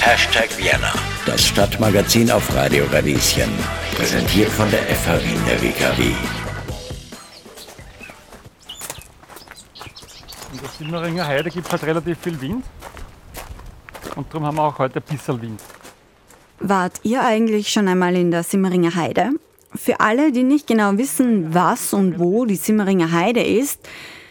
Hashtag 0.00 0.50
Vienna, 0.58 0.92
das 1.24 1.46
Stadtmagazin 1.46 2.30
auf 2.30 2.54
Radio 2.54 2.84
Radieschen. 2.92 3.48
Präsentiert 3.96 4.50
von 4.50 4.70
der 4.70 4.80
FH 4.80 5.14
Wien 5.24 5.40
der 5.48 5.62
WKW. 5.62 6.02
In 10.52 10.60
der 10.60 10.68
Simmeringer 10.78 11.26
Heide 11.26 11.48
gibt 11.48 11.64
es 11.64 11.72
halt 11.72 11.84
relativ 11.84 12.18
viel 12.18 12.38
Wind. 12.38 12.66
Und 14.14 14.26
darum 14.28 14.46
haben 14.46 14.56
wir 14.56 14.64
auch 14.64 14.78
heute 14.78 14.98
ein 14.98 15.16
bisschen 15.16 15.40
Wind. 15.40 15.62
Wart 16.60 17.00
ihr 17.04 17.24
eigentlich 17.24 17.70
schon 17.70 17.88
einmal 17.88 18.14
in 18.14 18.30
der 18.30 18.42
Simmeringer 18.42 18.94
Heide? 18.94 19.30
Für 19.74 20.00
alle, 20.00 20.32
die 20.32 20.42
nicht 20.42 20.66
genau 20.66 20.98
wissen, 20.98 21.54
was 21.54 21.94
und 21.94 22.18
wo 22.18 22.44
die 22.44 22.56
Simmeringer 22.56 23.10
Heide 23.10 23.42
ist, 23.42 23.80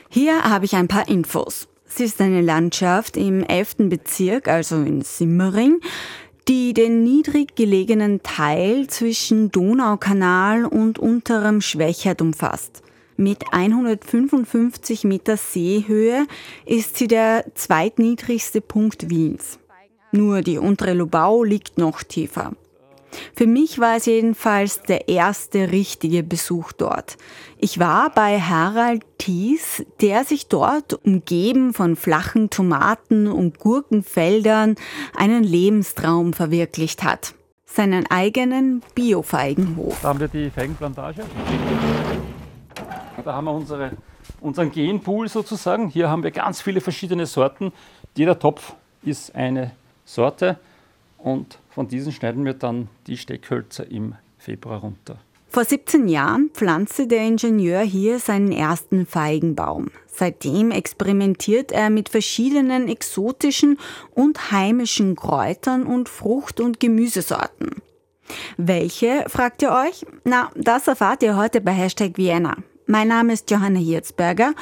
hier 0.08 0.44
habe 0.44 0.66
ich 0.66 0.76
ein 0.76 0.88
paar 0.88 1.08
Infos. 1.08 1.68
Sie 1.94 2.06
ist 2.06 2.22
eine 2.22 2.42
Landschaft 2.42 3.18
im 3.18 3.44
11. 3.44 3.90
Bezirk, 3.90 4.48
also 4.48 4.78
in 4.78 5.02
Simmering, 5.02 5.82
die 6.48 6.74
den 6.74 7.04
niedrig 7.04 7.56
gelegenen 7.56 8.24
Teil 8.24 8.88
zwischen 8.88 9.52
Donaukanal 9.52 10.64
und 10.64 11.00
unterem 11.00 11.60
Schwächert 11.60 12.22
umfasst. 12.22 12.82
Mit 13.18 13.44
155 13.52 15.04
Meter 15.04 15.36
Seehöhe 15.36 16.28
ist 16.66 16.96
sie 16.96 17.08
der 17.10 17.46
zweitniedrigste 17.56 18.62
Punkt 18.62 19.10
Wiens. 19.10 19.60
Nur 20.14 20.42
die 20.42 20.60
untere 20.60 20.94
Lubau 20.94 21.44
liegt 21.44 21.78
noch 21.78 22.04
tiefer. 22.04 22.54
Für 23.36 23.48
mich 23.48 23.80
war 23.80 23.98
es 23.98 24.06
jedenfalls 24.06 24.82
der 24.82 25.08
erste 25.08 25.72
richtige 25.72 26.24
Besuch 26.24 26.72
dort. 26.72 27.18
Ich 27.58 27.80
war 27.80 28.10
bei 28.10 28.40
Harald 28.40 29.04
Thies, 29.18 29.86
der 30.02 30.24
sich 30.24 30.48
dort, 30.48 30.94
umgeben 31.06 31.74
von 31.74 31.96
flachen 31.96 32.50
Tomaten 32.50 33.28
und 33.28 33.60
Gurkenfeldern, 33.60 34.76
einen 35.16 35.44
Lebenstraum 35.44 36.34
verwirklicht 36.34 37.04
hat. 37.04 37.36
Seinen 37.66 38.06
eigenen 38.08 38.82
Bio-Feigenhof. 38.96 40.00
Da 40.02 40.10
haben 40.10 40.20
wir 40.20 40.28
die 40.28 40.50
Feigenplantage. 40.50 41.24
Da 43.24 43.34
haben 43.34 43.46
wir 43.46 43.54
unsere, 43.54 43.92
unseren 44.42 44.72
Genpool 44.72 45.30
sozusagen. 45.30 45.88
Hier 45.88 46.10
haben 46.10 46.24
wir 46.24 46.32
ganz 46.32 46.62
viele 46.62 46.82
verschiedene 46.82 47.26
Sorten. 47.26 47.72
Jeder 48.16 48.38
Topf 48.38 48.74
ist 49.04 49.34
eine 49.36 49.72
Sorte 50.04 50.58
und 51.18 51.60
von 51.72 51.88
diesen 51.88 52.12
schneiden 52.12 52.46
wir 52.46 52.54
dann 52.54 52.88
die 53.08 53.18
Steckhölzer 53.18 53.90
im 53.90 54.16
Februar 54.38 54.82
runter. 54.82 55.20
Vor 55.48 55.66
17 55.66 56.08
Jahren 56.08 56.50
pflanzte 56.54 57.08
der 57.08 57.24
Ingenieur 57.24 57.82
hier 57.82 58.20
seinen 58.20 58.54
ersten 58.54 59.06
Feigenbaum. 59.06 59.88
Seitdem 60.08 60.72
experimentiert 60.72 61.74
er 61.74 61.90
mit 61.90 62.08
verschiedenen 62.08 62.88
exotischen 62.88 63.78
und 64.12 64.52
heimischen 64.54 65.18
Kräutern 65.18 65.86
und 65.86 66.08
Frucht- 66.08 66.62
und 66.62 66.80
Gemüsesorten. 66.80 67.82
Welche, 68.56 69.26
fragt 69.28 69.62
ihr 69.62 69.72
euch? 69.72 70.06
Na, 70.24 70.52
das 70.56 70.88
erfahrt 70.88 71.22
ihr 71.22 71.36
heute 71.36 71.60
bei 71.60 71.72
Hashtag 71.72 72.18
Vienna. 72.18 72.56
Mein 72.86 73.10
Name 73.10 73.34
ist 73.34 73.52
Johanna 73.52 73.80
Hirzberger 73.80 74.54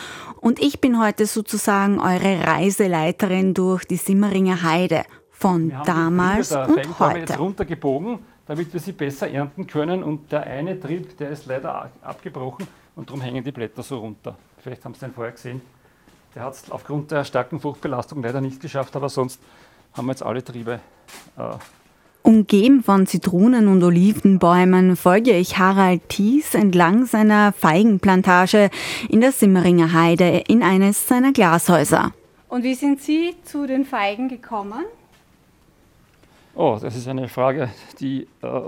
und 0.41 0.59
ich 0.59 0.81
bin 0.81 0.99
heute 0.99 1.27
sozusagen 1.27 1.99
eure 1.99 2.47
Reiseleiterin 2.47 3.53
durch 3.53 3.85
die 3.85 3.97
Simmeringer 3.97 4.63
Heide 4.63 5.03
von 5.39 5.71
damals 5.85 6.51
und 6.51 6.99
heute. 6.99 7.19
jetzt 7.19 7.39
runtergebogen, 7.39 8.19
damit 8.45 8.73
wir 8.73 8.79
sie 8.79 8.91
besser 8.91 9.29
ernten 9.29 9.65
können. 9.65 10.03
Und 10.03 10.31
der 10.31 10.43
eine 10.43 10.79
Trieb, 10.79 11.17
der 11.17 11.29
ist 11.29 11.45
leider 11.45 11.89
abgebrochen 12.01 12.67
und 12.95 13.09
darum 13.09 13.21
hängen 13.21 13.43
die 13.43 13.51
Blätter 13.51 13.81
so 13.81 13.99
runter. 13.99 14.35
Vielleicht 14.57 14.83
haben 14.83 14.93
Sie 14.93 14.99
den 14.99 15.13
vorher 15.13 15.31
gesehen. 15.31 15.61
Der 16.35 16.43
hat 16.43 16.53
es 16.53 16.69
aufgrund 16.69 17.11
der 17.11 17.23
starken 17.23 17.59
Fruchtbelastung 17.59 18.21
leider 18.21 18.41
nicht 18.41 18.59
geschafft, 18.59 18.95
aber 18.95 19.09
sonst 19.09 19.39
haben 19.93 20.05
wir 20.07 20.11
jetzt 20.11 20.23
alle 20.23 20.43
Triebe. 20.43 20.79
Äh, 21.37 21.41
Umgeben 22.21 22.83
von 22.83 23.07
Zitronen- 23.07 23.69
und 23.69 23.81
Olivenbäumen 23.81 24.97
folge 24.97 25.31
ich 25.31 25.57
Harald 25.57 26.09
Thies 26.09 26.53
entlang 26.53 27.05
seiner 27.05 27.53
Feigenplantage 27.53 28.69
in 29.07 29.21
der 29.21 29.31
Simmeringer 29.31 29.93
Heide 29.93 30.43
in 30.47 30.61
eines 30.61 31.07
seiner 31.07 31.31
Glashäuser. 31.31 32.11
Und 32.49 32.63
wie 32.63 32.75
sind 32.75 33.01
Sie 33.01 33.35
zu 33.43 33.65
den 33.65 33.85
Feigen 33.85 34.27
gekommen? 34.27 34.83
Oh, 36.61 36.77
das 36.77 36.93
ist 36.97 37.07
eine 37.07 37.29
Frage, 37.29 37.69
die 38.01 38.27
äh, 38.43 38.61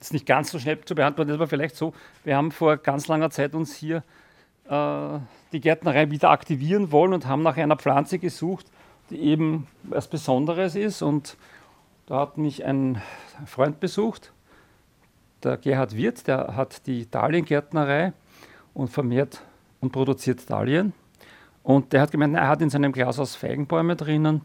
ist 0.00 0.12
nicht 0.12 0.26
ganz 0.26 0.50
so 0.50 0.58
schnell 0.58 0.80
zu 0.84 0.96
beantworten 0.96 1.30
ist, 1.30 1.36
aber 1.36 1.46
vielleicht 1.46 1.76
so. 1.76 1.94
Wir 2.24 2.36
haben 2.36 2.50
vor 2.50 2.78
ganz 2.78 3.06
langer 3.06 3.30
Zeit 3.30 3.54
uns 3.54 3.76
hier 3.76 4.02
äh, 4.68 5.20
die 5.52 5.60
Gärtnerei 5.60 6.10
wieder 6.10 6.30
aktivieren 6.30 6.90
wollen 6.90 7.12
und 7.12 7.28
haben 7.28 7.44
nach 7.44 7.56
einer 7.56 7.76
Pflanze 7.76 8.18
gesucht, 8.18 8.66
die 9.10 9.20
eben 9.20 9.68
was 9.84 10.08
Besonderes 10.08 10.74
ist. 10.74 11.00
Und 11.00 11.36
da 12.06 12.22
hat 12.22 12.38
mich 12.38 12.64
ein 12.64 13.00
Freund 13.46 13.78
besucht, 13.78 14.32
der 15.44 15.58
Gerhard 15.58 15.96
Wirth, 15.96 16.26
der 16.26 16.56
hat 16.56 16.88
die 16.88 17.08
Dahliengärtnerei 17.08 18.14
und 18.74 18.88
vermehrt 18.88 19.42
und 19.80 19.92
produziert 19.92 20.50
Dahlien. 20.50 20.92
Und 21.62 21.92
der 21.92 22.00
hat 22.00 22.10
gemeint, 22.10 22.34
er 22.34 22.48
hat 22.48 22.62
in 22.62 22.70
seinem 22.70 22.90
Glashaus 22.90 23.36
Feigenbäume 23.36 23.94
drinnen 23.94 24.40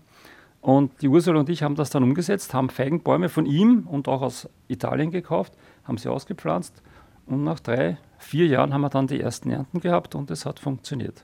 und 0.67 1.01
die 1.01 1.07
Ursula 1.07 1.39
und 1.39 1.47
ich 1.47 1.63
haben 1.63 1.75
das 1.75 1.91
dann 1.91 2.03
umgesetzt, 2.03 2.53
haben 2.53 2.69
Feigenbäume 2.69 3.29
von 3.29 3.45
ihm 3.45 3.87
und 3.87 4.09
auch 4.09 4.21
aus 4.21 4.49
Italien 4.67 5.11
gekauft, 5.11 5.53
haben 5.85 5.97
sie 5.97 6.09
ausgepflanzt 6.09 6.83
und 7.25 7.45
nach 7.45 7.61
drei, 7.61 7.97
vier 8.17 8.47
Jahren 8.47 8.73
haben 8.73 8.81
wir 8.81 8.89
dann 8.89 9.07
die 9.07 9.21
ersten 9.21 9.49
Ernten 9.49 9.79
gehabt 9.79 10.13
und 10.13 10.29
es 10.29 10.45
hat 10.45 10.59
funktioniert. 10.59 11.23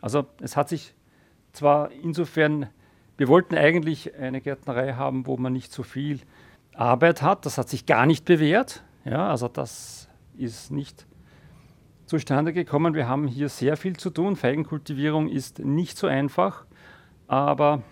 Also 0.00 0.24
es 0.40 0.56
hat 0.56 0.70
sich 0.70 0.94
zwar 1.52 1.92
insofern, 1.92 2.70
wir 3.18 3.28
wollten 3.28 3.54
eigentlich 3.54 4.16
eine 4.16 4.40
Gärtnerei 4.40 4.94
haben, 4.94 5.26
wo 5.26 5.36
man 5.36 5.52
nicht 5.52 5.70
so 5.70 5.82
viel 5.82 6.20
Arbeit 6.72 7.20
hat, 7.20 7.44
das 7.44 7.58
hat 7.58 7.68
sich 7.68 7.84
gar 7.84 8.06
nicht 8.06 8.24
bewährt. 8.24 8.84
Ja, 9.04 9.28
also 9.28 9.48
das 9.48 10.08
ist 10.38 10.70
nicht 10.70 11.06
zustande 12.06 12.54
gekommen. 12.54 12.94
Wir 12.94 13.06
haben 13.06 13.28
hier 13.28 13.50
sehr 13.50 13.76
viel 13.76 13.98
zu 13.98 14.08
tun. 14.08 14.34
Feigenkultivierung 14.34 15.28
ist 15.28 15.58
nicht 15.58 15.98
so 15.98 16.06
einfach. 16.06 16.64
Aber 17.28 17.82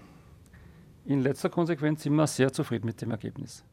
in 1.06 1.20
letzter 1.20 1.48
Konsequenz 1.48 2.02
sind 2.02 2.14
wir 2.14 2.26
sehr 2.26 2.52
zufrieden 2.52 2.86
mit 2.86 3.00
dem 3.00 3.10
Ergebnis. 3.10 3.64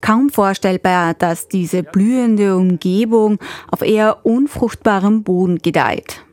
Kaum 0.00 0.28
vorstellbar, 0.28 1.14
dass 1.14 1.48
diese 1.48 1.82
blühende 1.82 2.56
Umgebung 2.56 3.38
auf 3.70 3.80
eher 3.80 4.26
unfruchtbarem 4.26 5.22
Boden 5.22 5.58
gedeiht. 5.58 6.24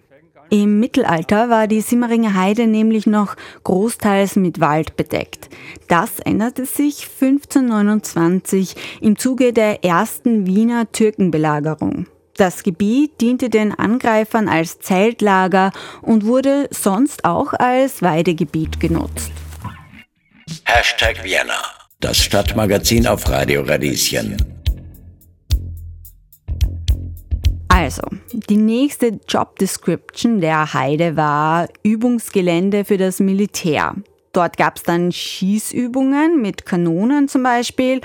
Im 0.50 0.82
Mittelalter 0.82 1.50
war 1.50 1.68
die 1.68 1.80
Simmeringer 1.80 2.34
Heide 2.34 2.68
nämlich 2.68 3.08
noch 3.08 3.38
großteils 3.64 4.36
mit 4.36 4.60
Wald 4.60 4.98
bedeckt. 4.98 5.50
Das 5.88 6.20
änderte 6.20 6.66
sich 6.66 7.08
1529 7.22 9.00
im 9.00 9.18
Zuge 9.18 9.54
der 9.54 9.86
ersten 9.86 10.46
Wiener 10.46 10.92
Türkenbelagerung. 10.92 12.08
Das 12.38 12.64
Gebiet 12.64 13.20
diente 13.22 13.50
den 13.50 13.74
Angreifern 13.78 14.48
als 14.48 14.80
Zeltlager 14.80 15.72
und 16.02 16.26
wurde 16.26 16.68
sonst 16.72 17.26
auch 17.26 17.54
als 17.54 18.02
Weidegebiet 18.02 18.80
genutzt. 18.80 19.32
Hashtag 20.66 21.24
Vienna, 21.24 21.62
das 22.00 22.18
Stadtmagazin 22.18 23.08
auf 23.08 23.30
Radio 23.30 23.62
Radieschen. 23.62 24.38
Also, 27.68 28.04
die 28.50 28.58
nächste 28.58 29.20
Job 29.28 29.58
Description 29.58 30.42
der 30.42 30.74
Heide 30.74 31.16
war 31.16 31.68
Übungsgelände 31.84 32.86
für 32.86 32.98
das 32.98 33.20
Militär. 33.20 33.96
Dort 34.34 34.58
gab 34.58 34.78
es 34.78 34.84
dann 34.84 35.12
Schießübungen 35.12 36.42
mit 36.42 36.66
Kanonen 36.66 37.28
zum 37.28 37.44
Beispiel 37.44 38.02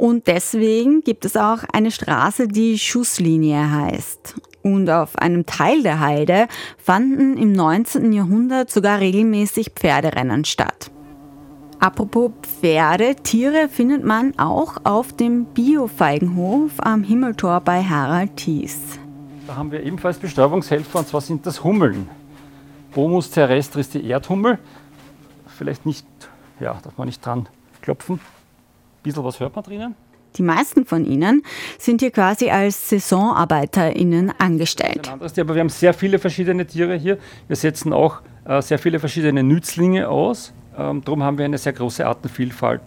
und 0.00 0.28
deswegen 0.28 1.02
gibt 1.02 1.26
es 1.26 1.36
auch 1.36 1.58
eine 1.74 1.90
Straße, 1.90 2.48
die 2.48 2.78
Schusslinie 2.78 3.70
heißt. 3.70 4.34
Und 4.62 4.88
auf 4.88 5.16
einem 5.16 5.44
Teil 5.44 5.82
der 5.82 6.00
Heide 6.00 6.48
fanden 6.78 7.36
im 7.36 7.52
19. 7.52 8.10
Jahrhundert 8.10 8.70
sogar 8.70 9.00
regelmäßig 9.00 9.72
Pferderennen 9.74 10.46
statt. 10.46 10.90
Apropos 11.80 12.30
Pferde, 12.40 13.14
Tiere 13.16 13.68
findet 13.68 14.02
man 14.02 14.38
auch 14.38 14.78
auf 14.84 15.12
dem 15.12 15.44
Bio-Feigenhof 15.44 16.72
am 16.78 17.02
Himmeltor 17.02 17.60
bei 17.60 17.82
Harald 17.82 18.36
Thies. 18.38 18.78
Da 19.46 19.56
haben 19.56 19.70
wir 19.70 19.82
ebenfalls 19.82 20.16
Bestäubungshelfer 20.16 21.00
und 21.00 21.08
zwar 21.08 21.20
sind 21.20 21.44
das 21.44 21.62
Hummeln. 21.62 22.08
Bomus 22.94 23.30
terrestris, 23.30 23.90
die 23.90 24.06
Erdhummel. 24.06 24.58
Vielleicht 25.58 25.84
nicht, 25.84 26.06
ja, 26.58 26.78
darf 26.82 26.96
man 26.96 27.06
nicht 27.06 27.24
dran 27.24 27.50
klopfen 27.82 28.18
bisschen 29.02 29.24
was 29.24 29.40
hört 29.40 29.54
man 29.54 29.64
drinnen? 29.64 29.94
Die 30.36 30.42
meisten 30.42 30.84
von 30.84 31.04
ihnen 31.04 31.42
sind 31.78 32.00
hier 32.00 32.10
quasi 32.10 32.50
als 32.50 32.88
SaisonarbeiterInnen 32.88 34.32
angestellt. 34.38 35.10
Anderes, 35.10 35.36
aber 35.38 35.54
wir 35.54 35.60
haben 35.60 35.68
sehr 35.68 35.92
viele 35.92 36.18
verschiedene 36.18 36.66
Tiere 36.66 36.96
hier. 36.96 37.18
Wir 37.48 37.56
setzen 37.56 37.92
auch 37.92 38.20
äh, 38.44 38.62
sehr 38.62 38.78
viele 38.78 39.00
verschiedene 39.00 39.42
Nützlinge 39.42 40.08
aus. 40.08 40.52
Ähm, 40.76 41.02
darum 41.04 41.22
haben 41.22 41.38
wir 41.38 41.44
eine 41.44 41.58
sehr 41.58 41.72
große 41.72 42.06
Artenvielfalt. 42.06 42.80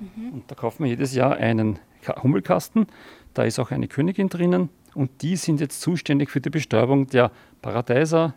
Mhm. 0.00 0.32
Und 0.32 0.50
da 0.50 0.54
kaufen 0.54 0.84
wir 0.84 0.90
jedes 0.90 1.14
Jahr 1.14 1.36
einen 1.36 1.78
Hummelkasten. 2.22 2.86
Da 3.34 3.44
ist 3.44 3.58
auch 3.58 3.70
eine 3.70 3.86
Königin 3.86 4.28
drinnen. 4.28 4.70
Und 4.94 5.22
die 5.22 5.36
sind 5.36 5.60
jetzt 5.60 5.80
zuständig 5.80 6.30
für 6.30 6.40
die 6.40 6.50
Bestäubung 6.50 7.06
der 7.06 7.30
Paradeiser, 7.62 8.34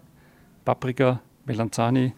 Paprika, 0.65 1.21
Melanzani, 1.45 2.13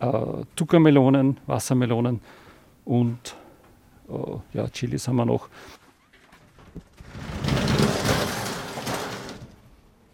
äh, 0.00 0.12
Zuckermelonen, 0.56 1.38
Wassermelonen 1.46 2.20
und 2.84 3.36
äh, 4.08 4.56
ja, 4.56 4.68
Chilis 4.68 5.08
haben 5.08 5.16
wir 5.16 5.26
noch. 5.26 5.48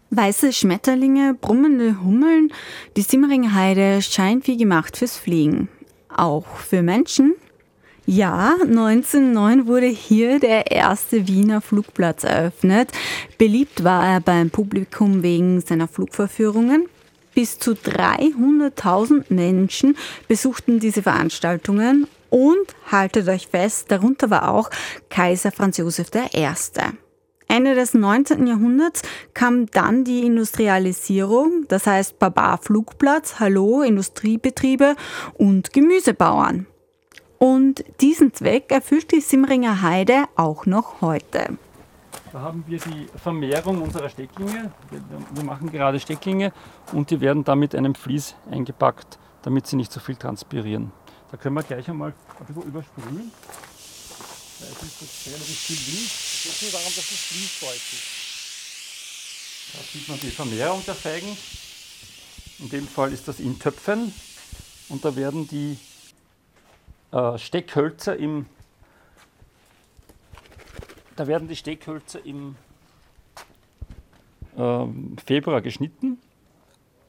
Weiße 0.09 0.53
Schmetterlinge, 0.53 1.33
brummende 1.33 2.01
Hummeln, 2.03 2.53
die 2.95 3.01
Simmeringer 3.01 3.55
Heide 3.55 4.01
scheint 4.03 4.45
wie 4.45 4.57
gemacht 4.57 4.97
fürs 4.97 5.17
Fliegen. 5.17 5.69
Auch 6.15 6.45
für 6.45 6.83
Menschen. 6.83 7.33
Ja, 8.05 8.57
1909 8.61 9.65
wurde 9.65 9.87
hier 9.87 10.39
der 10.39 10.69
erste 10.71 11.27
Wiener 11.27 11.61
Flugplatz 11.61 12.25
eröffnet. 12.25 12.91
Beliebt 13.37 13.83
war 13.83 14.05
er 14.05 14.19
beim 14.19 14.49
Publikum 14.49 15.23
wegen 15.23 15.61
seiner 15.61 15.87
Flugverführungen. 15.87 16.87
Bis 17.33 17.59
zu 17.59 17.71
300.000 17.71 19.25
Menschen 19.29 19.97
besuchten 20.27 20.79
diese 20.79 21.01
Veranstaltungen 21.01 22.07
und 22.29 22.75
haltet 22.91 23.27
euch 23.27 23.47
fest, 23.47 23.91
darunter 23.91 24.29
war 24.29 24.49
auch 24.49 24.69
Kaiser 25.09 25.51
Franz 25.51 25.77
Josef 25.77 26.09
I. 26.15 26.47
Ende 27.47 27.75
des 27.75 27.93
19. 27.93 28.47
Jahrhunderts 28.47 29.03
kam 29.33 29.67
dann 29.67 30.03
die 30.03 30.25
Industrialisierung, 30.25 31.65
das 31.67 31.85
heißt 31.85 32.17
Baba 32.17 32.57
Flugplatz, 32.57 33.35
Hallo 33.39 33.83
Industriebetriebe 33.83 34.95
und 35.35 35.73
Gemüsebauern. 35.73 36.65
Und 37.37 37.83
diesen 38.01 38.33
Zweck 38.33 38.71
erfüllt 38.71 39.11
die 39.11 39.21
Simmeringer 39.21 39.81
Heide 39.81 40.23
auch 40.35 40.65
noch 40.65 41.01
heute. 41.01 41.57
Da 42.33 42.41
haben 42.41 42.63
wir 42.65 42.79
die 42.79 43.05
Vermehrung 43.15 43.83
unserer 43.83 44.09
Stecklinge. 44.09 44.71
Wir 45.35 45.43
machen 45.43 45.71
gerade 45.71 45.99
Stecklinge 45.99 46.51
und 46.91 47.11
die 47.11 47.21
werden 47.21 47.43
dann 47.43 47.59
mit 47.59 47.75
einem 47.75 47.93
Vlies 47.93 48.33
eingepackt, 48.49 49.19
damit 49.43 49.67
sie 49.67 49.75
nicht 49.75 49.91
so 49.91 49.99
viel 49.99 50.15
transpirieren. 50.15 50.91
Da 51.29 51.37
können 51.37 51.53
wir 51.53 51.61
gleich 51.61 51.87
einmal 51.87 52.11
ein 52.39 52.45
bisschen 52.47 52.63
überspringen. 52.63 53.31
Da 54.59 54.65
ist 54.65 55.01
jetzt 55.01 55.27
relativ 55.27 55.59
viel 55.59 55.77
Wind. 55.77 56.09
Liegt 56.43 56.61
nur 56.63 56.71
daran, 56.71 56.85
dass 56.87 56.95
das 56.95 57.05
Vlies 57.05 57.51
feucht 57.51 57.93
ist. 57.93 58.23
Da 59.73 59.79
sieht 59.91 60.09
man 60.09 60.19
die 60.19 60.31
Vermehrung 60.31 60.83
der 60.87 60.95
Feigen. 60.95 61.37
In 62.57 62.69
dem 62.69 62.87
Fall 62.87 63.13
ist 63.13 63.27
das 63.27 63.39
in 63.39 63.59
Töpfen 63.59 64.11
und 64.89 65.05
da 65.05 65.15
werden 65.15 65.47
die 65.47 65.77
äh, 67.11 67.37
Steckhölzer 67.37 68.17
im 68.17 68.47
da 71.15 71.27
werden 71.27 71.47
die 71.47 71.55
Steckhölzer 71.55 72.25
im 72.25 72.55
äh, 74.57 74.85
Februar 75.25 75.61
geschnitten 75.61 76.17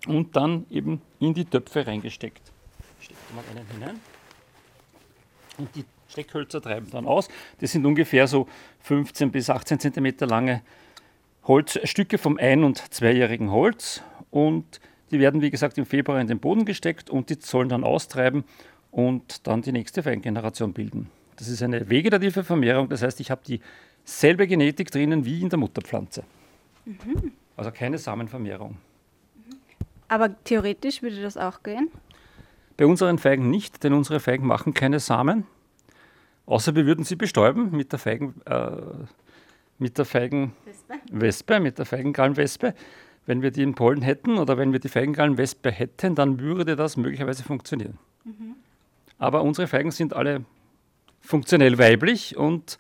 und 0.07 0.37
dann 0.37 0.67
eben 0.71 1.01
in 1.21 1.35
die 1.35 1.45
Töpfe 1.45 1.87
reingesteckt. 1.87 2.53
Steckt 3.01 3.35
man 3.35 3.45
einen 3.51 3.67
hinein. 3.71 4.01
Und 5.59 5.75
die 5.75 5.85
Steckhölzer 6.09 6.61
treiben 6.61 6.89
dann 6.91 7.07
aus. 7.07 7.29
Das 7.61 7.73
sind 7.73 7.87
ungefähr 7.87 8.27
so 8.27 8.49
15 8.81 9.31
bis 9.31 9.51
18 9.51 9.81
cm 9.81 10.15
lange 10.21 10.63
Holzstücke 11.45 12.19
vom 12.19 12.39
ein- 12.39 12.65
und 12.65 12.93
zweijährigen 12.93 13.51
Holz. 13.51 14.03
Und 14.31 14.81
die 15.11 15.21
werden, 15.21 15.43
wie 15.43 15.51
gesagt, 15.51 15.79
im 15.79 15.87
Februar 15.87 16.21
in 16.21 16.27
den 16.27 16.41
Boden 16.41 16.65
gesteckt 16.65 17.11
und 17.11 17.31
die 17.31 17.37
sollen 17.41 17.69
dann 17.69 17.85
austreiben 17.85 18.45
und 18.91 19.47
dann 19.47 19.63
die 19.63 19.73
nächste 19.73 20.03
Feingeneration 20.03 20.73
bilden. 20.73 21.11
Das 21.37 21.49
ist 21.49 21.63
eine 21.63 21.89
vegetative 21.91 22.45
Vermehrung, 22.45 22.89
das 22.89 23.03
heißt, 23.03 23.21
ich 23.21 23.31
habe 23.31 23.43
dieselbe 24.07 24.47
Genetik 24.47 24.91
drinnen 24.91 25.25
wie 25.25 25.43
in 25.43 25.49
der 25.49 25.59
Mutterpflanze. 25.59 26.25
Mhm. 26.85 27.33
Also 27.57 27.71
keine 27.71 27.99
Samenvermehrung. 27.99 28.77
Aber 30.09 30.43
theoretisch 30.45 31.03
würde 31.03 31.23
das 31.23 31.37
auch 31.37 31.63
gehen? 31.63 31.91
Bei 32.77 32.87
unseren 32.87 33.19
Feigen 33.19 33.51
nicht, 33.51 33.85
denn 33.85 33.93
unsere 33.93 34.21
Feigen 34.21 34.47
machen 34.47 34.75
keine 34.75 35.01
Samen. 35.01 35.47
Außer 36.47 36.75
wir 36.75 36.87
würden 36.87 37.05
sie 37.05 37.17
bestäuben 37.17 37.71
mit 37.71 37.93
der 37.93 37.99
Feigen, 37.99 38.35
äh, 38.45 38.71
mit 39.79 39.97
der 39.97 40.05
Feigenwespe, 40.05 41.61
mit 41.61 41.79
der 41.79 41.87
Feigengallenwespe. 41.87 42.75
Wenn 43.27 43.41
wir 43.41 43.51
die 43.51 43.63
in 43.63 43.75
Pollen 43.75 44.03
hätten 44.03 44.37
oder 44.37 44.59
wenn 44.59 44.73
wir 44.73 44.81
die 44.81 44.89
Feigengallenwespe 44.89 45.71
hätten, 45.71 46.15
dann 46.15 46.41
würde 46.41 46.77
das 46.77 46.97
möglicherweise 46.97 47.43
funktionieren. 47.43 47.99
Mhm. 48.25 48.57
Aber 49.19 49.43
unsere 49.43 49.67
Feigen 49.67 49.91
sind 49.91 50.13
alle 50.13 50.45
funktionell 51.21 51.79
weiblich 51.79 52.37
und 52.37 52.79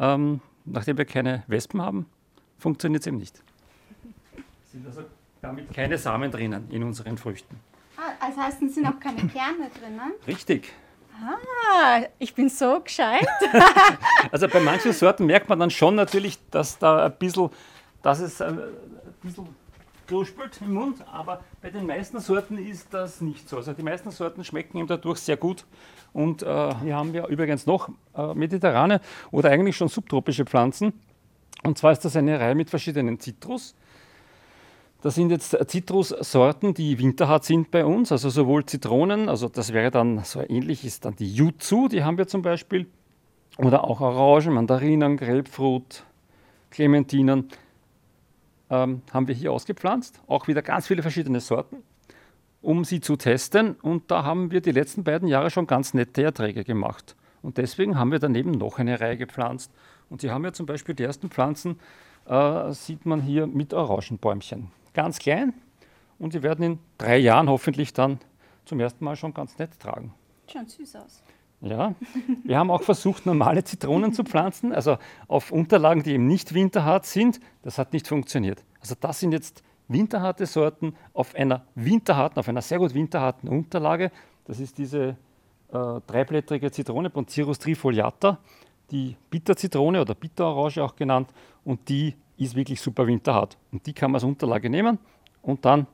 ähm, 0.00 0.40
nachdem 0.72 0.98
wir 0.98 1.04
keine 1.04 1.44
Wespen 1.46 1.82
haben, 1.82 2.06
funktioniert 2.58 3.02
es 3.02 3.06
eben 3.06 3.18
nicht. 3.18 3.42
Es 4.64 4.72
sind 4.72 4.86
also 4.86 5.02
damit 5.40 5.72
keine 5.72 5.98
Samen 5.98 6.30
drinnen 6.30 6.70
in 6.70 6.82
unseren 6.82 7.18
Früchten. 7.18 7.58
Ah, 7.96 8.12
also 8.24 8.40
heißt, 8.40 8.62
es 8.62 8.74
sind 8.74 8.86
auch 8.86 9.00
keine 9.00 9.26
Kerne 9.28 9.70
drinnen? 9.78 10.12
Richtig. 10.26 10.72
Ah, 11.20 12.02
ich 12.18 12.34
bin 12.34 12.48
so 12.48 12.80
gescheit. 12.80 13.26
also 14.30 14.48
bei 14.48 14.60
manchen 14.60 14.92
Sorten 14.92 15.26
merkt 15.26 15.48
man 15.48 15.58
dann 15.58 15.70
schon 15.70 15.96
natürlich, 15.96 16.38
dass 16.50 16.78
da 16.78 17.06
ein 17.06 17.16
bisschen, 17.18 17.50
dass 18.02 18.20
es 18.20 18.40
ein 18.40 18.60
bisschen 19.22 19.48
kruspelt 20.06 20.60
im 20.60 20.74
Mund, 20.74 21.04
aber 21.12 21.44
bei 21.60 21.70
den 21.70 21.86
meisten 21.86 22.20
Sorten 22.20 22.56
ist 22.58 22.92
das 22.92 23.20
nicht 23.20 23.48
so. 23.48 23.56
Also 23.56 23.72
die 23.72 23.82
meisten 23.82 24.10
Sorten 24.10 24.44
schmecken 24.44 24.78
ihm 24.78 24.86
dadurch 24.86 25.18
sehr 25.18 25.36
gut. 25.36 25.64
Und 26.12 26.42
äh, 26.42 26.74
hier 26.82 26.96
haben 26.96 27.12
wir 27.12 27.26
übrigens 27.28 27.66
noch 27.66 27.90
äh, 28.14 28.34
mediterrane 28.34 29.00
oder 29.30 29.50
eigentlich 29.50 29.76
schon 29.76 29.88
subtropische 29.88 30.44
Pflanzen. 30.44 30.92
Und 31.64 31.78
zwar 31.78 31.92
ist 31.92 32.04
das 32.04 32.16
eine 32.16 32.38
Reihe 32.38 32.54
mit 32.54 32.70
verschiedenen 32.70 33.18
Zitrus. 33.20 33.74
Das 35.00 35.14
sind 35.14 35.30
jetzt 35.30 35.56
Zitrussorten, 35.68 36.74
die 36.74 36.98
winterhart 36.98 37.44
sind 37.44 37.70
bei 37.70 37.84
uns, 37.84 38.10
also 38.10 38.30
sowohl 38.30 38.66
Zitronen, 38.66 39.28
also 39.28 39.48
das 39.48 39.72
wäre 39.72 39.92
dann 39.92 40.24
so 40.24 40.40
ähnlich 40.40 40.84
ist 40.84 41.04
dann 41.04 41.14
die 41.14 41.32
Yuzu, 41.32 41.86
die 41.86 42.02
haben 42.02 42.18
wir 42.18 42.26
zum 42.26 42.42
Beispiel, 42.42 42.86
oder 43.58 43.84
auch 43.84 44.00
Orangen, 44.00 44.54
Mandarinen, 44.54 45.16
Grapefruit, 45.16 46.02
Clementinen, 46.70 47.48
ähm, 48.70 49.02
haben 49.12 49.28
wir 49.28 49.36
hier 49.36 49.52
ausgepflanzt. 49.52 50.20
Auch 50.26 50.48
wieder 50.48 50.62
ganz 50.62 50.88
viele 50.88 51.02
verschiedene 51.02 51.38
Sorten, 51.38 51.76
um 52.60 52.84
sie 52.84 53.00
zu 53.00 53.16
testen. 53.16 53.74
Und 53.82 54.10
da 54.10 54.24
haben 54.24 54.50
wir 54.50 54.60
die 54.60 54.72
letzten 54.72 55.04
beiden 55.04 55.28
Jahre 55.28 55.50
schon 55.50 55.66
ganz 55.66 55.94
nette 55.94 56.22
Erträge 56.22 56.64
gemacht. 56.64 57.16
Und 57.42 57.56
deswegen 57.58 57.98
haben 57.98 58.12
wir 58.12 58.18
daneben 58.18 58.52
noch 58.52 58.78
eine 58.78 59.00
Reihe 59.00 59.16
gepflanzt. 59.16 59.72
Und 60.10 60.20
Sie 60.20 60.30
haben 60.30 60.44
ja 60.44 60.52
zum 60.52 60.66
Beispiel 60.66 60.94
die 60.94 61.02
ersten 61.04 61.30
Pflanzen, 61.30 61.78
äh, 62.26 62.72
sieht 62.72 63.06
man 63.06 63.20
hier 63.20 63.46
mit 63.46 63.74
Orangenbäumchen 63.74 64.70
ganz 64.98 65.18
klein 65.18 65.54
und 66.18 66.34
die 66.34 66.42
werden 66.42 66.64
in 66.64 66.78
drei 66.98 67.18
Jahren 67.18 67.48
hoffentlich 67.48 67.92
dann 67.92 68.18
zum 68.64 68.80
ersten 68.80 69.04
Mal 69.04 69.16
schon 69.16 69.32
ganz 69.32 69.56
nett 69.58 69.78
tragen. 69.78 70.12
Schaut 70.50 70.70
süß 70.70 70.96
aus. 70.96 71.22
Ja, 71.60 71.94
wir 72.44 72.58
haben 72.58 72.70
auch 72.70 72.82
versucht, 72.82 73.26
normale 73.26 73.64
Zitronen 73.64 74.12
zu 74.12 74.24
pflanzen, 74.24 74.72
also 74.72 74.98
auf 75.26 75.50
Unterlagen, 75.50 76.02
die 76.02 76.14
eben 76.14 76.26
nicht 76.26 76.54
winterhart 76.54 77.06
sind. 77.06 77.40
Das 77.62 77.78
hat 77.78 77.92
nicht 77.92 78.08
funktioniert. 78.08 78.64
Also 78.80 78.94
das 79.00 79.20
sind 79.20 79.32
jetzt 79.32 79.62
winterharte 79.88 80.46
Sorten 80.46 80.94
auf 81.12 81.34
einer 81.34 81.64
winterharten, 81.74 82.38
auf 82.38 82.48
einer 82.48 82.62
sehr 82.62 82.78
gut 82.78 82.94
winterharten 82.94 83.48
Unterlage. 83.48 84.10
Das 84.44 84.60
ist 84.60 84.78
diese 84.78 85.16
äh, 85.72 86.00
dreiblättrige 86.06 86.70
Zitrone, 86.70 87.10
Poncirus 87.10 87.58
trifoliata, 87.58 88.38
die 88.90 89.16
Bitterzitrone 89.30 90.00
oder 90.00 90.14
Bitterorange 90.14 90.82
auch 90.82 90.94
genannt. 90.94 91.30
Und 91.64 91.88
die 91.88 92.14
ist 92.36 92.54
wirklich 92.54 92.80
super 92.80 93.06
winterhart. 93.06 93.58
Und 93.72 93.86
die 93.86 93.92
kann 93.92 94.10
man 94.10 94.16
als 94.16 94.24
Unterlage 94.24 94.70
nehmen 94.70 94.98
und 95.42 95.64
dann 95.64 95.86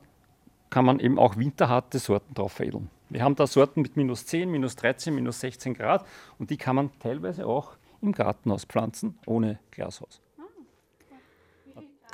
kann 0.69 0.85
man 0.85 0.99
eben 0.99 1.19
auch 1.19 1.37
winterharte 1.37 1.99
Sorten 1.99 2.33
drauf 2.33 2.53
veredeln. 2.53 2.89
Wir 3.09 3.23
haben 3.23 3.35
da 3.35 3.47
Sorten 3.47 3.81
mit 3.81 3.97
minus 3.97 4.25
10, 4.25 4.49
minus 4.49 4.75
13, 4.75 5.13
minus 5.13 5.39
16 5.39 5.73
Grad 5.73 6.05
und 6.37 6.49
die 6.49 6.57
kann 6.57 6.75
man 6.75 6.91
teilweise 6.99 7.45
auch 7.45 7.77
im 8.01 8.11
Garten 8.11 8.51
auspflanzen, 8.51 9.17
ohne 9.25 9.59
Glashaus. 9.71 10.21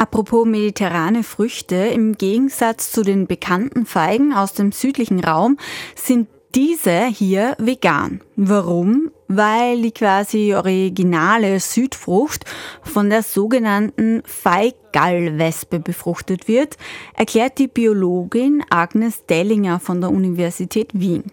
Apropos 0.01 0.48
mediterrane 0.48 1.22
Früchte, 1.22 1.75
im 1.75 2.17
Gegensatz 2.17 2.91
zu 2.91 3.03
den 3.03 3.27
bekannten 3.27 3.86
Feigen 3.86 4.34
aus 4.34 4.53
dem 4.53 4.72
südlichen 4.72 5.24
Raum 5.24 5.60
sind 5.93 6.27
diese 6.55 7.05
hier 7.05 7.55
vegan. 7.60 8.20
Warum? 8.36 9.12
Weil 9.27 9.79
die 9.84 9.91
quasi 9.91 10.55
originale 10.55 11.60
Südfrucht 11.60 12.46
von 12.81 13.12
der 13.12 13.22
sogenannten 13.22 14.24
Feigallwespe 14.25 15.79
befruchtet 15.79 16.48
wird, 16.48 16.77
erklärt 17.13 17.60
die 17.60 17.67
Biologin 17.67 18.63
Agnes 18.72 19.27
Dellinger 19.27 19.79
von 19.79 20.01
der 20.01 20.10
Universität 20.10 21.00
Wien. 21.00 21.25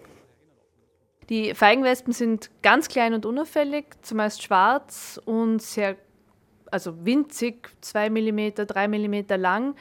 Die 1.29 1.55
Feigenwespen 1.55 2.13
sind 2.13 2.51
ganz 2.61 2.87
klein 2.87 3.15
und 3.15 3.25
unauffällig, 3.25 3.85
zumeist 4.03 4.43
schwarz 4.43 5.19
und 5.25 5.59
sehr, 5.59 5.95
also 6.71 7.05
winzig, 7.05 7.69
2 7.81 8.09
mm, 8.09 8.53
3 8.55 8.87
mm 8.87 9.23
lang 9.37 9.75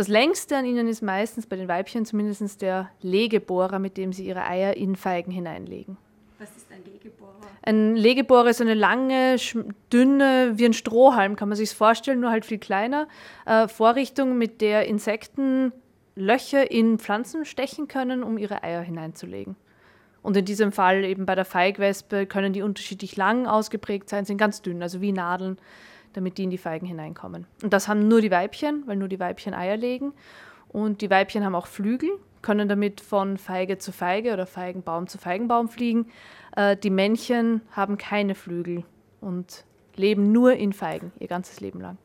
das 0.00 0.08
längste 0.08 0.56
an 0.56 0.64
ihnen 0.64 0.88
ist 0.88 1.02
meistens 1.02 1.46
bei 1.46 1.56
den 1.56 1.68
Weibchen 1.68 2.06
zumindest 2.06 2.62
der 2.62 2.90
Legebohrer, 3.02 3.78
mit 3.78 3.96
dem 3.98 4.14
sie 4.14 4.24
ihre 4.24 4.46
Eier 4.46 4.74
in 4.76 4.96
Feigen 4.96 5.30
hineinlegen. 5.30 5.98
Was 6.38 6.56
ist 6.56 6.72
ein 6.72 6.82
Legebohrer? 6.90 7.34
Ein 7.62 7.96
Legebohrer 7.96 8.48
ist 8.48 8.62
eine 8.62 8.72
lange, 8.72 9.36
dünne, 9.92 10.52
wie 10.54 10.64
ein 10.64 10.72
Strohhalm, 10.72 11.36
kann 11.36 11.50
man 11.50 11.56
sich 11.56 11.74
vorstellen, 11.74 12.20
nur 12.20 12.30
halt 12.30 12.46
viel 12.46 12.56
kleiner, 12.56 13.08
äh, 13.44 13.68
Vorrichtung, 13.68 14.38
mit 14.38 14.62
der 14.62 14.86
Insekten 14.86 15.72
Löcher 16.16 16.70
in 16.70 16.98
Pflanzen 16.98 17.44
stechen 17.44 17.86
können, 17.86 18.22
um 18.22 18.38
ihre 18.38 18.62
Eier 18.62 18.80
hineinzulegen. 18.80 19.56
Und 20.22 20.34
in 20.36 20.46
diesem 20.46 20.72
Fall 20.72 21.04
eben 21.04 21.26
bei 21.26 21.34
der 21.34 21.44
Feigwespe 21.44 22.24
können 22.24 22.54
die 22.54 22.62
unterschiedlich 22.62 23.16
lang 23.16 23.46
ausgeprägt 23.46 24.08
sein, 24.08 24.24
sind 24.24 24.38
ganz 24.38 24.62
dünn, 24.62 24.82
also 24.82 25.02
wie 25.02 25.12
Nadeln, 25.12 25.58
damit 26.12 26.38
die 26.38 26.44
in 26.44 26.50
die 26.50 26.58
Feigen 26.58 26.86
hineinkommen. 26.86 27.46
Und 27.62 27.72
das 27.72 27.88
haben 27.88 28.08
nur 28.08 28.20
die 28.20 28.30
Weibchen, 28.30 28.82
weil 28.86 28.96
nur 28.96 29.08
die 29.08 29.20
Weibchen 29.20 29.54
Eier 29.54 29.76
legen. 29.76 30.12
Und 30.68 31.00
die 31.00 31.10
Weibchen 31.10 31.44
haben 31.44 31.54
auch 31.54 31.66
Flügel, 31.66 32.10
können 32.42 32.68
damit 32.68 33.00
von 33.00 33.38
Feige 33.38 33.78
zu 33.78 33.92
Feige 33.92 34.32
oder 34.32 34.46
Feigenbaum 34.46 35.06
zu 35.06 35.18
Feigenbaum 35.18 35.68
fliegen. 35.68 36.06
Äh, 36.56 36.76
die 36.76 36.90
Männchen 36.90 37.62
haben 37.72 37.98
keine 37.98 38.34
Flügel 38.34 38.84
und 39.20 39.64
leben 39.96 40.32
nur 40.32 40.54
in 40.54 40.72
Feigen 40.72 41.12
ihr 41.18 41.28
ganzes 41.28 41.60
Leben 41.60 41.80
lang. 41.80 41.98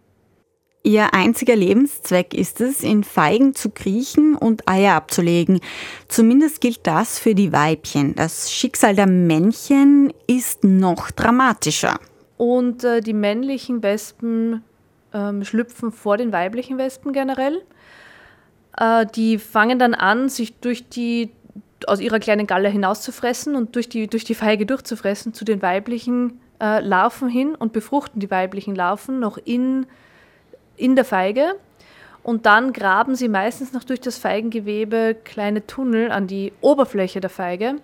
Ihr 0.85 1.15
einziger 1.15 1.55
Lebenszweck 1.55 2.35
ist 2.35 2.61
es, 2.61 2.83
in 2.83 3.03
Feigen 3.03 3.55
zu 3.55 3.71
kriechen 3.71 4.35
und 4.35 4.69
Eier 4.69 4.93
abzulegen. 4.93 5.59
Zumindest 6.07 6.61
gilt 6.61 6.85
das 6.85 7.17
für 7.17 7.33
die 7.33 7.51
Weibchen. 7.51 8.13
Das 8.13 8.53
Schicksal 8.53 8.95
der 8.95 9.07
Männchen 9.07 10.13
ist 10.27 10.63
noch 10.63 11.09
dramatischer. 11.09 11.99
Und 12.37 12.83
äh, 12.83 13.01
die 13.01 13.13
männlichen 13.13 13.81
Wespen 13.83 14.63
ähm, 15.13 15.43
schlüpfen 15.43 15.91
vor 15.91 16.17
den 16.17 16.31
weiblichen 16.31 16.77
Wespen 16.77 17.13
generell. 17.13 17.61
Äh, 18.77 19.05
die 19.15 19.37
fangen 19.37 19.79
dann 19.79 19.93
an, 19.93 20.29
sich 20.29 20.59
durch 20.59 20.89
die 20.89 21.31
aus 21.87 21.99
ihrer 21.99 22.19
kleinen 22.19 22.47
Galle 22.47 22.69
hinauszufressen 22.69 23.55
und 23.55 23.75
durch 23.75 23.89
die, 23.89 24.07
durch 24.07 24.23
die 24.23 24.35
Feige 24.35 24.65
durchzufressen 24.65 25.33
zu 25.33 25.45
den 25.45 25.61
weiblichen 25.61 26.39
äh, 26.61 26.79
Larven 26.79 27.29
hin 27.29 27.53
und 27.53 27.73
befruchten 27.73 28.19
die 28.19 28.31
weiblichen 28.31 28.75
Larven 28.75 29.19
noch 29.19 29.37
in 29.37 29.85
in 30.77 30.95
der 30.95 31.05
Feige 31.05 31.55
und 32.23 32.45
dann 32.45 32.73
graben 32.73 33.15
sie 33.15 33.29
meistens 33.29 33.73
noch 33.73 33.83
durch 33.83 34.01
das 34.01 34.17
Feigengewebe 34.17 35.15
kleine 35.23 35.65
Tunnel 35.67 36.11
an 36.11 36.27
die 36.27 36.53
Oberfläche 36.61 37.19
der 37.19 37.29
Feige, 37.29 37.75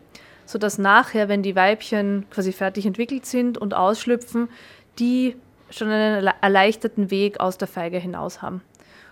sodass 0.52 0.78
nachher, 0.78 1.30
wenn 1.30 1.44
die 1.44 1.56
Weibchen 1.56 2.26
quasi 2.30 2.52
fertig 2.52 2.86
entwickelt 2.86 3.26
sind 3.26 3.58
und 3.58 3.74
ausschlüpfen, 3.74 4.50
die 5.00 5.36
schon 5.70 5.88
einen 5.88 6.28
erleichterten 6.42 7.10
Weg 7.10 7.40
aus 7.40 7.58
der 7.58 7.68
Feige 7.68 7.98
hinaus 7.98 8.42
haben. 8.42 8.62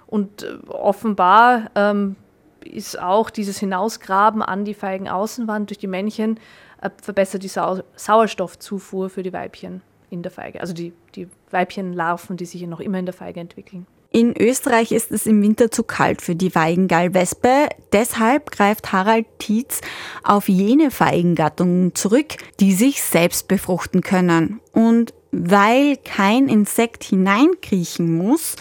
Und 0.05 0.43
äh, 0.43 0.57
offenbar 0.67 1.71
ähm, 1.75 2.17
ist 2.65 2.99
auch 2.99 3.29
dieses 3.29 3.59
Hinausgraben 3.59 4.41
an 4.41 4.65
die 4.65 4.73
Feigenaußenwand 4.73 5.69
durch 5.69 5.77
die 5.77 5.87
Männchen 5.87 6.39
äh, 6.81 6.89
verbessert 7.01 7.43
die 7.43 7.47
Sau 7.47 7.79
Sauerstoffzufuhr 7.95 9.09
für 9.09 9.23
die 9.23 9.31
Weibchen 9.31 9.81
in 10.09 10.21
der 10.21 10.31
Feige. 10.31 10.59
Also 10.59 10.73
die, 10.73 10.91
die 11.15 11.29
Weibchenlarven, 11.51 12.37
die 12.37 12.45
sich 12.45 12.65
noch 12.67 12.79
immer 12.79 12.99
in 12.99 13.05
der 13.05 13.13
Feige 13.13 13.39
entwickeln. 13.39 13.87
In 14.11 14.35
Österreich 14.35 14.91
ist 14.91 15.11
es 15.11 15.27
im 15.27 15.41
Winter 15.43 15.69
zu 15.69 15.83
kalt 15.83 16.23
für 16.23 16.35
die 16.35 16.55
Weigengallwespe. 16.55 17.69
Deshalb 17.93 18.49
greift 18.49 18.91
Harald 18.91 19.27
Tietz 19.37 19.81
auf 20.23 20.49
jene 20.49 20.89
Feigengattungen 20.89 21.93
zurück, 21.93 22.37
die 22.59 22.73
sich 22.73 23.03
selbst 23.03 23.47
befruchten 23.47 24.01
können. 24.01 24.61
Und 24.73 25.13
weil 25.31 25.97
kein 25.97 26.47
Insekt 26.47 27.03
hineinkriechen 27.03 28.17
muss, 28.17 28.55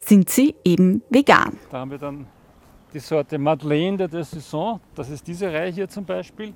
sind 0.00 0.30
sie 0.30 0.56
eben 0.64 1.02
vegan. 1.10 1.56
Da 1.70 1.78
haben 1.78 1.92
wir 1.92 1.98
dann 1.98 2.26
die 2.92 2.98
Sorte 2.98 3.38
Madeleine 3.38 4.08
de 4.08 4.24
Saison. 4.24 4.80
Das 4.96 5.10
ist 5.10 5.24
diese 5.28 5.52
Reihe 5.52 5.70
hier 5.70 5.88
zum 5.88 6.04
Beispiel. 6.04 6.52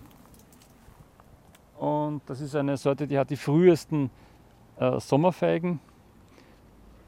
Und 1.79 2.23
das 2.27 2.41
ist 2.41 2.57
eine 2.57 2.77
Sorte, 2.77 3.07
die 3.07 3.17
hat 3.17 3.31
die 3.31 3.37
frühesten 3.37 4.11
äh, 4.79 5.01
Sommerfeigen. 5.01 5.81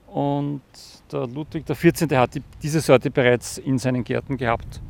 Und 0.06 0.62
der 1.12 1.26
Ludwig 1.26 1.66
XIV. 1.66 2.10
hat 2.12 2.34
die, 2.34 2.42
diese 2.62 2.80
Sorte 2.80 3.10
bereits 3.10 3.58
in 3.58 3.78
seinen 3.78 4.04
Gärten 4.04 4.36
gehabt. 4.36 4.80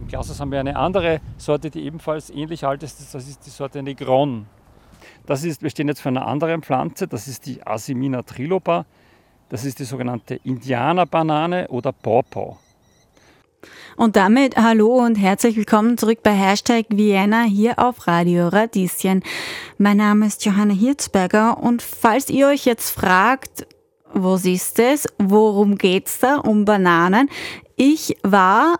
Im 0.00 0.06
Glashaus 0.06 0.38
haben 0.40 0.52
wir 0.52 0.60
eine 0.60 0.76
andere 0.76 1.20
Sorte, 1.38 1.70
die 1.70 1.84
ebenfalls 1.84 2.30
ähnlich 2.30 2.64
alt 2.64 2.82
ist. 2.82 3.14
Das 3.14 3.28
ist 3.28 3.44
die 3.46 3.50
Sorte 3.50 3.82
Negron. 3.82 4.46
Das 5.26 5.44
ist, 5.44 5.62
wir 5.62 5.70
stehen 5.70 5.88
jetzt 5.88 6.00
vor 6.00 6.10
einer 6.10 6.26
anderen 6.26 6.62
Pflanze, 6.62 7.06
das 7.06 7.28
ist 7.28 7.46
die 7.46 7.66
Asimina 7.66 8.22
triloba. 8.22 8.86
Das 9.48 9.64
ist 9.64 9.78
die 9.78 9.84
sogenannte 9.84 10.34
Indianerbanane 10.36 11.68
oder 11.68 11.92
Pawpaw. 11.92 12.58
Und 13.96 14.16
damit 14.16 14.56
hallo 14.56 15.04
und 15.04 15.16
herzlich 15.16 15.56
willkommen 15.56 15.98
zurück 15.98 16.20
bei 16.22 16.32
Hashtag 16.32 16.86
Vienna 16.90 17.42
hier 17.42 17.78
auf 17.78 18.06
Radio 18.06 18.48
Radieschen. 18.48 19.22
Mein 19.78 19.96
Name 19.96 20.26
ist 20.26 20.44
Johanna 20.44 20.74
Hirzberger 20.74 21.58
und 21.58 21.82
falls 21.82 22.30
ihr 22.30 22.48
euch 22.48 22.64
jetzt 22.64 22.90
fragt, 22.90 23.66
was 24.12 24.44
ist 24.44 24.78
es, 24.78 25.06
worum 25.18 25.76
geht's 25.76 26.20
da, 26.20 26.36
um 26.36 26.64
Bananen? 26.64 27.28
Ich 27.76 28.16
war 28.22 28.78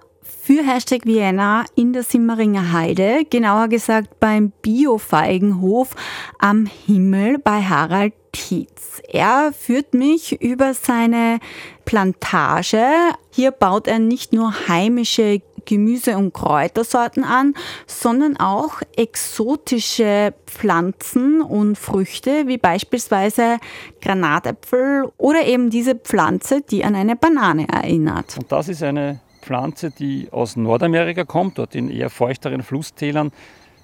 für 0.49 0.65
Hashtag 0.65 1.05
Vienna 1.05 1.67
in 1.75 1.93
der 1.93 2.03
Simmeringer 2.03 2.73
Heide, 2.73 3.27
genauer 3.29 3.69
gesagt 3.69 4.19
beim 4.19 4.51
Biofeigenhof 4.63 5.95
am 6.39 6.65
Himmel 6.87 7.37
bei 7.37 7.61
Harald 7.61 8.15
Tietz. 8.33 9.03
Er 9.13 9.53
führt 9.53 9.93
mich 9.93 10.41
über 10.41 10.73
seine 10.73 11.41
Plantage. 11.85 12.83
Hier 13.31 13.51
baut 13.51 13.89
er 13.89 13.99
nicht 13.99 14.33
nur 14.33 14.55
heimische 14.69 15.43
Gemüse- 15.67 16.17
und 16.17 16.33
Kräutersorten 16.33 17.25
an, 17.25 17.53
sondern 17.87 18.39
auch 18.39 18.81
exotische 18.97 20.33
Pflanzen 20.47 21.43
und 21.43 21.77
Früchte, 21.77 22.47
wie 22.47 22.57
beispielsweise 22.57 23.59
Granatäpfel 24.01 25.13
oder 25.19 25.45
eben 25.45 25.69
diese 25.69 25.95
Pflanze, 25.95 26.63
die 26.63 26.87
an 26.87 26.95
eine 26.95 27.17
Banane 27.17 27.69
erinnert. 27.69 28.39
Und 28.39 28.51
das 28.51 28.71
ist 28.71 28.83
eine 28.83 29.21
Pflanze, 29.49 29.91
die 29.91 30.29
aus 30.31 30.57
Nordamerika 30.57 31.25
kommt, 31.25 31.57
dort 31.57 31.75
in 31.75 31.89
eher 31.89 32.11
feuchteren 32.11 32.63
Flusstälern 32.63 33.33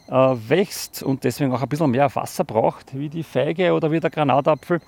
äh, 0.09 0.13
wächst 0.13 1.03
und 1.03 1.25
deswegen 1.25 1.55
auch 1.55 1.63
ein 1.63 1.69
bisschen 1.71 1.91
mehr 1.91 2.15
Wasser 2.15 2.45
braucht, 2.45 2.97
wie 2.99 3.09
die 3.09 3.23
Feige 3.23 3.73
oder 3.73 3.91
wie 3.91 3.99
der 3.99 4.11
Granatapfel. 4.11 4.83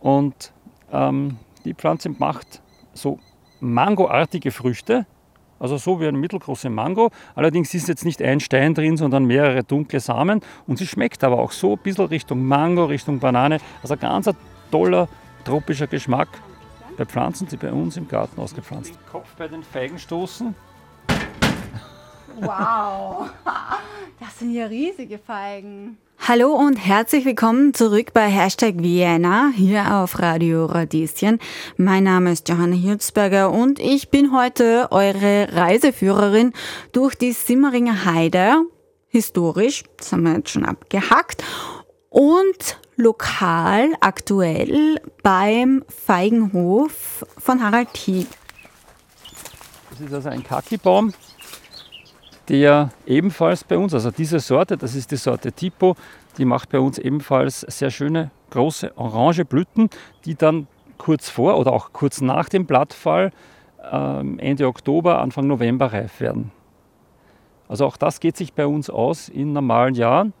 Und 0.00 0.52
ähm, 0.92 1.38
die 1.64 1.74
Pflanze 1.74 2.10
macht 2.10 2.62
so 2.94 3.18
mangoartige 3.58 4.52
Früchte, 4.52 5.06
also 5.58 5.76
so 5.76 5.98
wie 5.98 6.06
eine 6.06 6.18
mittelgroße 6.18 6.70
Mango. 6.70 7.10
Allerdings 7.34 7.74
ist 7.74 7.88
jetzt 7.88 8.04
nicht 8.04 8.22
ein 8.22 8.38
Stein 8.38 8.74
drin, 8.74 8.96
sondern 8.96 9.24
mehrere 9.24 9.64
dunkle 9.64 9.98
Samen. 9.98 10.40
Und 10.68 10.78
sie 10.78 10.86
schmeckt 10.86 11.24
aber 11.24 11.40
auch 11.40 11.50
so 11.50 11.72
ein 11.72 11.82
bisschen 11.82 12.06
Richtung 12.06 12.46
Mango, 12.46 12.84
Richtung 12.84 13.18
Banane. 13.18 13.58
Also 13.82 13.94
ein 13.94 14.00
ganz 14.00 14.30
toller 14.70 15.08
tropischer 15.44 15.88
Geschmack 15.88 16.28
bei 16.96 17.04
Pflanzen, 17.04 17.46
die 17.48 17.56
bei 17.56 17.72
uns 17.72 17.96
im 17.96 18.08
Garten 18.08 18.40
ausgepflanzt. 18.40 18.90
Den 18.90 19.06
Kopf 19.10 19.28
bei 19.36 19.48
den 19.48 19.62
Feigen 19.62 19.98
stoßen 19.98 20.54
Wow, 22.40 23.30
das 24.20 24.38
sind 24.38 24.52
ja 24.52 24.66
riesige 24.66 25.18
Feigen. 25.18 25.96
Hallo 26.28 26.52
und 26.54 26.76
herzlich 26.76 27.24
willkommen 27.24 27.72
zurück 27.72 28.12
bei 28.12 28.28
Hashtag 28.28 28.74
Vienna 28.78 29.50
hier 29.54 29.94
auf 29.94 30.18
Radio 30.18 30.66
Radieschen. 30.66 31.38
Mein 31.78 32.04
Name 32.04 32.32
ist 32.32 32.48
Johanna 32.48 32.76
Hirzberger 32.76 33.50
und 33.50 33.78
ich 33.78 34.10
bin 34.10 34.36
heute 34.36 34.88
eure 34.90 35.48
Reiseführerin 35.52 36.52
durch 36.92 37.14
die 37.14 37.32
Simmeringer 37.32 38.04
Heide. 38.04 38.64
Historisch, 39.08 39.84
das 39.96 40.12
haben 40.12 40.24
wir 40.24 40.34
jetzt 40.36 40.50
schon 40.50 40.66
abgehackt. 40.66 41.42
Und 42.18 42.78
lokal, 42.96 43.90
aktuell 44.00 45.02
beim 45.22 45.84
Feigenhof 45.86 47.26
von 47.36 47.62
Harald 47.62 47.94
Hieb. 47.94 48.26
Das 49.90 50.00
ist 50.00 50.14
also 50.14 50.30
ein 50.30 50.42
Kakibaum, 50.42 51.12
der 52.48 52.88
ebenfalls 53.04 53.64
bei 53.64 53.76
uns, 53.76 53.92
also 53.92 54.10
diese 54.10 54.40
Sorte, 54.40 54.78
das 54.78 54.94
ist 54.94 55.10
die 55.10 55.16
Sorte 55.16 55.52
Tipo, 55.52 55.94
die 56.38 56.46
macht 56.46 56.70
bei 56.70 56.80
uns 56.80 56.96
ebenfalls 56.96 57.60
sehr 57.60 57.90
schöne 57.90 58.30
große 58.48 58.96
orange 58.96 59.44
Blüten, 59.44 59.90
die 60.24 60.36
dann 60.36 60.68
kurz 60.96 61.28
vor 61.28 61.58
oder 61.58 61.70
auch 61.74 61.92
kurz 61.92 62.22
nach 62.22 62.48
dem 62.48 62.64
Blattfall 62.64 63.30
ähm, 63.92 64.38
Ende 64.38 64.68
Oktober, 64.68 65.20
Anfang 65.20 65.48
November 65.48 65.92
reif 65.92 66.18
werden. 66.22 66.50
Also 67.68 67.84
auch 67.84 67.98
das 67.98 68.20
geht 68.20 68.38
sich 68.38 68.54
bei 68.54 68.66
uns 68.66 68.88
aus 68.88 69.28
in 69.28 69.52
normalen 69.52 69.94
Jahren 69.94 70.32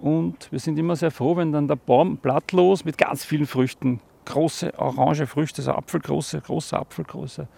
und 0.00 0.50
wir 0.50 0.58
sind 0.58 0.78
immer 0.78 0.96
sehr 0.96 1.10
froh, 1.10 1.36
wenn 1.36 1.52
dann 1.52 1.68
der 1.68 1.76
Baum 1.76 2.16
blattlos 2.16 2.84
mit 2.84 2.98
ganz 2.98 3.24
vielen 3.24 3.46
Früchten, 3.46 4.00
große 4.24 4.72
orange 4.78 5.26
Früchte, 5.26 5.62
so 5.62 5.72
Apfelgroße, 5.72 6.40
große 6.40 6.78
Apfelgroße 6.78 7.48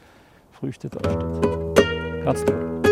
Früchte 0.53 0.89
da 0.89 0.99
steht. 0.99 2.25
Ganz 2.25 2.45
toll. 2.45 2.83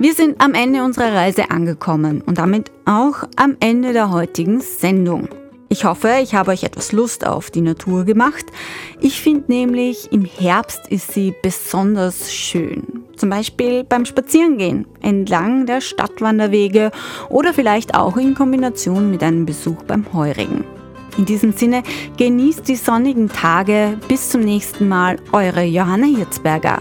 Wir 0.00 0.14
sind 0.14 0.40
am 0.40 0.54
Ende 0.54 0.84
unserer 0.84 1.12
Reise 1.12 1.50
angekommen 1.50 2.22
und 2.22 2.38
damit 2.38 2.70
auch 2.84 3.24
am 3.34 3.56
Ende 3.58 3.92
der 3.92 4.12
heutigen 4.12 4.60
Sendung. 4.60 5.28
Ich 5.70 5.84
hoffe, 5.84 6.20
ich 6.22 6.34
habe 6.34 6.52
euch 6.52 6.62
etwas 6.62 6.92
Lust 6.92 7.26
auf 7.26 7.50
die 7.50 7.60
Natur 7.60 8.04
gemacht. 8.04 8.46
Ich 9.00 9.20
finde 9.20 9.44
nämlich, 9.48 10.12
im 10.12 10.24
Herbst 10.24 10.86
ist 10.88 11.12
sie 11.12 11.34
besonders 11.42 12.32
schön. 12.32 12.97
Zum 13.18 13.30
Beispiel 13.30 13.82
beim 13.82 14.04
Spazierengehen 14.04 14.86
entlang 15.02 15.66
der 15.66 15.80
Stadtwanderwege 15.80 16.92
oder 17.28 17.52
vielleicht 17.52 17.96
auch 17.96 18.16
in 18.16 18.36
Kombination 18.36 19.10
mit 19.10 19.24
einem 19.24 19.44
Besuch 19.44 19.82
beim 19.82 20.12
Heurigen. 20.12 20.64
In 21.16 21.24
diesem 21.24 21.52
Sinne, 21.52 21.82
genießt 22.16 22.68
die 22.68 22.76
sonnigen 22.76 23.28
Tage. 23.28 23.98
Bis 24.06 24.30
zum 24.30 24.42
nächsten 24.42 24.88
Mal, 24.88 25.16
eure 25.32 25.64
Johanna 25.64 26.06
Hirzberger. 26.06 26.78